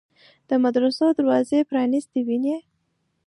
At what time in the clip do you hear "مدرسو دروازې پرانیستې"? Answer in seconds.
0.63-2.19